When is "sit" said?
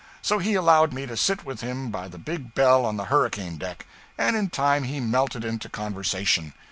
1.15-1.45